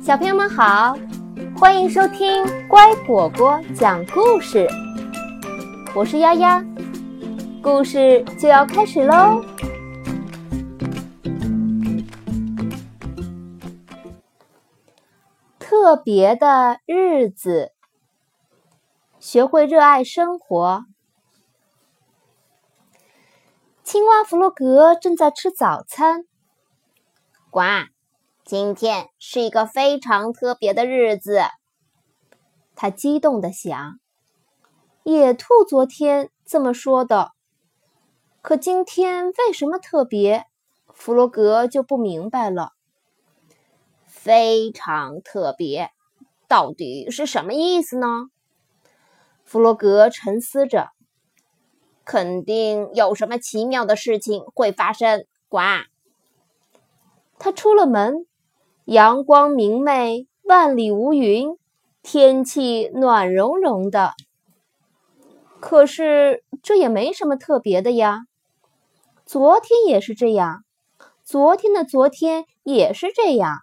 [0.00, 0.94] 小朋友们好，
[1.56, 4.68] 欢迎收听乖果果讲故事。
[5.94, 6.62] 我是丫丫，
[7.62, 9.42] 故事就要开始喽。
[15.58, 17.72] 特别的日子，
[19.18, 20.84] 学会热爱生活。
[23.92, 26.24] 青蛙弗洛格正在吃早餐。
[27.50, 27.60] 呱，
[28.42, 31.42] 今天是一个非常特别的日子，
[32.74, 34.00] 他激动地想。
[35.02, 37.32] 野兔昨天这么说的，
[38.40, 40.46] 可今天为什么特别？
[40.94, 42.72] 弗洛格就不明白了。
[44.06, 45.90] 非常特别，
[46.48, 48.30] 到底是什么意思呢？
[49.44, 50.88] 弗洛格沉思着。
[52.04, 55.24] 肯定有什么奇妙的事情会发生。
[55.48, 55.58] 呱！
[57.38, 58.26] 他出了门，
[58.84, 61.58] 阳光明媚，万里无云，
[62.02, 64.12] 天气暖融融的。
[65.60, 68.20] 可是这也没什么特别的呀。
[69.26, 70.64] 昨天也是这样，
[71.24, 73.58] 昨天的昨天也是这样，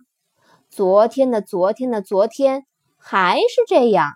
[0.69, 2.65] 昨天的昨天的昨天
[2.97, 4.13] 还是这样。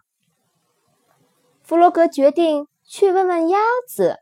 [1.62, 2.68] 弗洛格决定。
[2.96, 4.20] 去问问鸭子。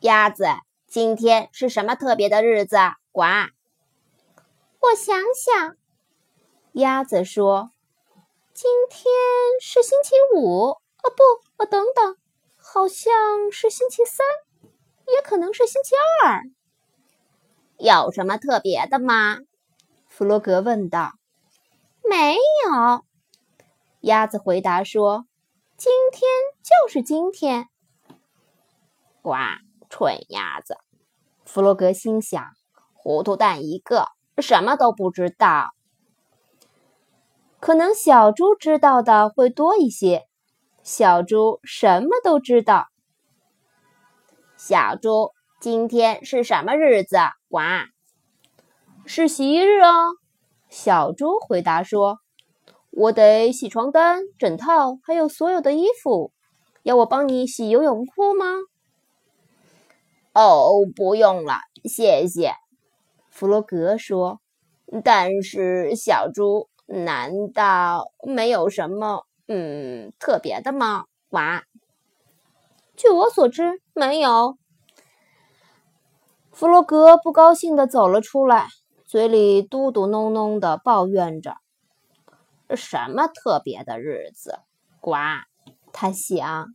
[0.00, 0.44] 鸭子，
[0.86, 2.76] 今天是什么特别的日子？
[3.10, 3.22] 呱！
[4.80, 5.76] 我想想。
[6.72, 7.70] 鸭子说
[8.52, 9.10] ：“今天
[9.62, 10.72] 是星期五。
[10.72, 10.78] 哦，
[11.16, 11.22] 不，
[11.56, 12.18] 哦，等等，
[12.58, 14.26] 好像是星期三，
[15.06, 16.42] 也可能是星期二。
[17.78, 19.38] 有什么特别的吗？”
[20.06, 21.12] 弗洛格问道。
[22.06, 23.06] “没有。”
[24.02, 25.24] 鸭子回答说。
[25.78, 26.28] 今天
[26.64, 27.68] 就是今天，
[29.22, 29.36] 呱！
[29.88, 30.76] 蠢鸭子，
[31.44, 32.44] 弗洛格心想：
[32.94, 35.70] 糊涂蛋一个，什么都不知道。
[37.60, 40.26] 可能小猪知道的会多一些。
[40.82, 42.88] 小猪什么都知道。
[44.56, 45.30] 小猪，
[45.60, 47.18] 今天是什么日子？
[47.48, 47.60] 呱！
[49.06, 50.16] 是洗衣日哦。
[50.68, 52.18] 小猪回答说。
[52.90, 56.32] 我得洗床单、枕套，还有所有的衣服。
[56.82, 58.46] 要我帮你洗游泳裤吗？
[60.32, 62.54] 哦，不用了，谢谢。
[63.30, 64.40] 弗洛格说。
[65.04, 71.04] 但是小猪，难道没有什么嗯特别的吗？
[71.28, 71.64] 哇！
[72.96, 74.56] 据我所知，没有。
[76.50, 78.68] 弗洛格不高兴的走了出来，
[79.04, 81.58] 嘴里嘟嘟哝哝的抱怨着。
[82.76, 84.60] 什么特别的日子？
[85.00, 85.14] 呱，
[85.92, 86.74] 他想，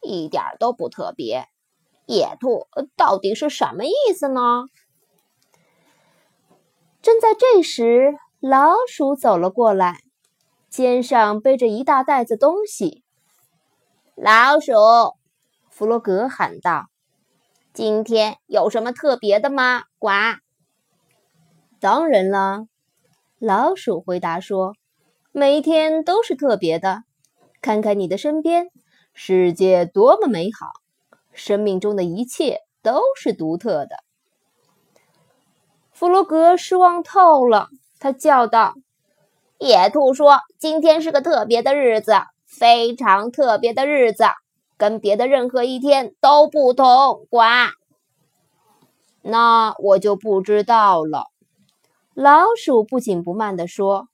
[0.00, 1.46] 一点都不特别。
[2.06, 2.66] 野兔
[2.96, 4.64] 到底是什么意思呢？
[7.02, 10.00] 正在这时，老鼠走了过来，
[10.70, 13.04] 肩上背着一大袋子东西。
[14.14, 14.72] 老鼠，
[15.70, 16.86] 弗洛格喊道
[17.74, 20.08] ：“今天有什么特别的吗？”呱，
[21.78, 22.66] 当然了，
[23.38, 24.74] 老鼠回答说。
[25.38, 27.04] 每一天都是特别的。
[27.62, 28.70] 看看你的身边，
[29.14, 30.72] 世界多么美好！
[31.32, 33.98] 生命中的一切都是独特的。
[35.92, 37.68] 弗洛格失望透了，
[38.00, 38.74] 他叫道
[39.58, 44.24] ：“野兔说，今天是个特别的日子，非常特别的日子，
[44.76, 47.38] 跟别的任何一天都不同。”呱，
[49.22, 51.26] 那我就不知道了。
[52.12, 54.08] 老鼠不紧不慢地说。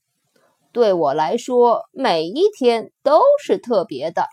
[0.75, 4.27] 对我来说，每一天都是特别的。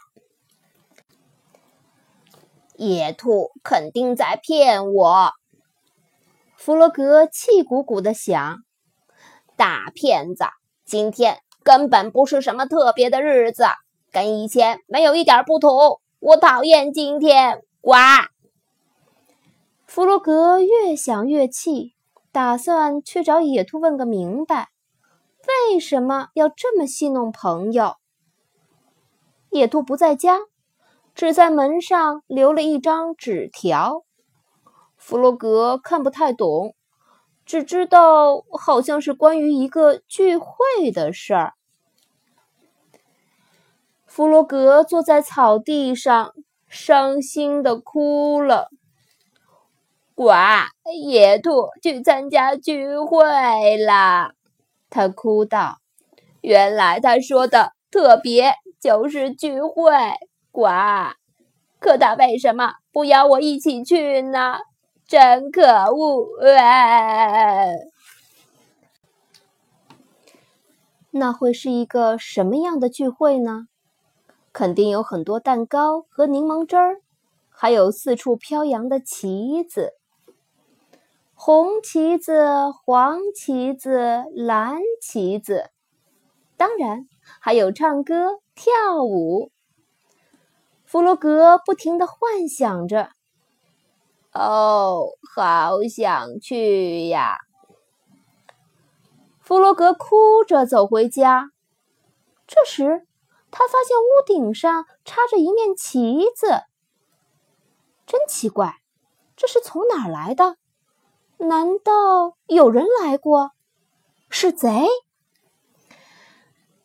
[2.77, 5.29] 野兔肯定在骗我，
[6.57, 8.57] 弗洛格气鼓鼓的想
[9.55, 10.45] ：“大骗子！
[10.83, 13.65] 今天根本不是什么特别的日子，
[14.11, 16.01] 跟以前没有一点不同。
[16.19, 17.93] 我讨厌今天！”呱！
[19.85, 21.93] 弗洛格越想越气，
[22.31, 24.70] 打算去找野兔问个明白。
[25.71, 27.95] 为什么要这么戏弄朋友？
[29.51, 30.39] 野兔不在家，
[31.15, 34.03] 只在门上留了一张纸条。
[34.97, 36.75] 弗洛格看不太懂，
[37.45, 41.53] 只知道好像是关于一个聚会的事儿。
[44.05, 46.33] 弗洛格坐在草地上，
[46.67, 48.69] 伤心的哭了。
[50.15, 50.67] 哇！
[51.01, 54.33] 野兔去参加聚会了。
[54.91, 55.79] 他哭道
[56.41, 59.91] ：“原来他说的特别就是聚会，
[60.51, 60.67] 呱！
[61.79, 64.59] 可他为什么不邀我一起去呢？
[65.07, 66.37] 真可恶！
[71.11, 73.67] 那会是一个什么样的聚会呢？
[74.53, 77.01] 肯定有很多蛋糕和柠檬汁儿，
[77.49, 79.93] 还有四处飘扬的旗子。
[81.43, 85.71] 红旗子、黄旗子、蓝旗子，
[86.55, 87.07] 当然
[87.39, 89.51] 还有唱歌跳舞。
[90.85, 93.09] 弗洛格不停地幻想着
[94.33, 97.39] ：“哦，好想去呀！”
[99.41, 101.49] 弗洛格哭着走回家。
[102.45, 103.07] 这时，
[103.49, 106.65] 他发现屋顶上插着一面旗子。
[108.05, 108.83] 真奇怪，
[109.35, 110.57] 这是从哪儿来的？
[111.41, 113.49] 难道有人来过？
[114.29, 114.85] 是贼？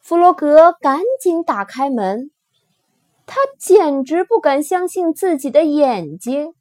[0.00, 2.30] 弗洛格赶紧打开门，
[3.26, 6.54] 他简直不敢相信自己的眼睛。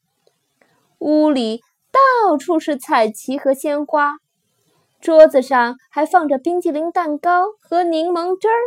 [1.00, 4.18] 屋里到处是彩旗和鲜花，
[5.00, 8.59] 桌子上还放着冰激凌蛋糕和柠檬汁儿，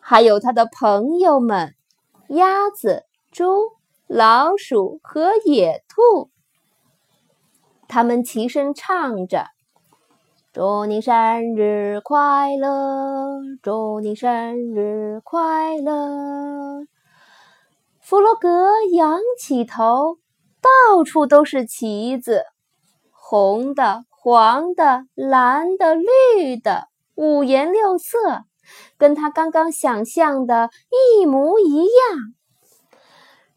[0.00, 1.74] 还有他的朋友们——
[2.30, 3.70] 鸭子、猪、
[4.08, 6.28] 老鼠和野兔。
[7.88, 9.46] 他们齐声唱着
[10.52, 16.86] ：“祝你生日快乐，祝你生日快乐。”
[18.00, 20.18] 弗洛格仰起头，
[20.60, 22.44] 到处都是旗子，
[23.10, 28.44] 红的、黄的、蓝的、绿的，五颜六色，
[28.96, 32.34] 跟他刚刚想象的一模一样。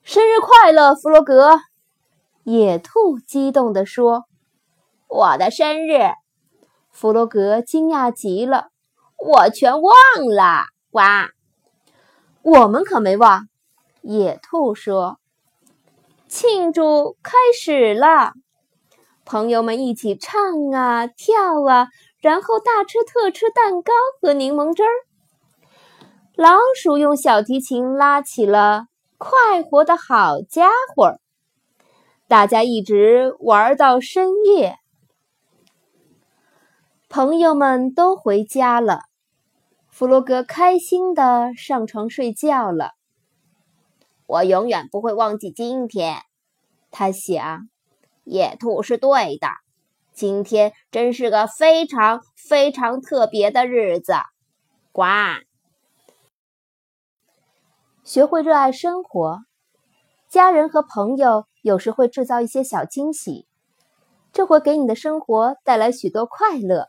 [0.02, 1.60] 生日快乐，弗洛格！
[2.50, 4.26] 野兔激动地说
[5.08, 6.00] ：“我的生日！”
[6.90, 8.70] 弗洛格惊讶极了
[9.24, 9.94] ：“我全忘
[10.36, 11.00] 了！”呱，
[12.42, 13.48] 我们可没忘。
[14.02, 15.20] 野兔说
[16.28, 18.34] ：“庆祝开始了！”
[19.26, 24.90] 朋友们一起唱啊跳啊，然后大吃特吃蛋糕和柠檬汁儿。
[26.36, 28.86] 老鼠用小提琴拉起了
[29.20, 31.20] 快活的好家伙。
[32.30, 34.78] 大家一直玩到深夜，
[37.10, 39.06] 朋友们都回家了，
[39.90, 42.92] 弗洛格开心的上床睡觉了。
[44.28, 46.22] 我永远不会忘记今天，
[46.92, 47.68] 他想。
[48.26, 49.48] 野兔是对的，
[50.14, 54.14] 今天真是个非常非常特别的日子。
[54.92, 55.04] 呱！
[58.04, 59.40] 学会热爱生活，
[60.30, 61.49] 家人和朋友。
[61.62, 63.48] 有时会制造一些小惊喜，
[64.32, 66.88] 这会给你的生活带来许多快乐。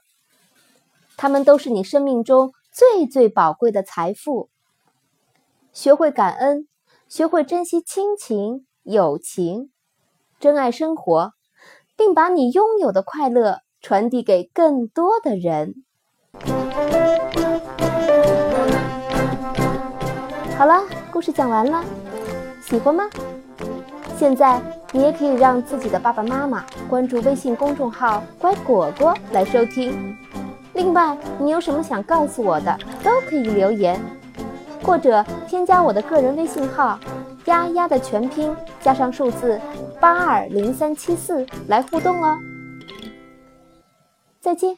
[1.16, 4.48] 他们都是你生命中最最宝贵的财富。
[5.72, 6.66] 学会感恩，
[7.08, 9.70] 学会珍惜亲情、友情，
[10.38, 11.32] 珍爱生活，
[11.96, 15.74] 并把你拥有的快乐传递给更多的人。
[20.56, 21.84] 好了，故事讲完了，
[22.62, 23.08] 喜欢吗？
[24.20, 24.60] 现在
[24.92, 30.14] 你也可以让自己的爸爸妈妈关注微信公众号“乖果果”来收听。
[30.74, 33.98] 另外，你有什么想告诉我的，都可以留言，
[34.82, 37.00] 或者添加我的个人微信号
[37.48, 39.58] “丫丫”的全拼加上数字
[39.98, 42.36] 八二零三七四来互动哦。
[44.38, 44.76] 再见。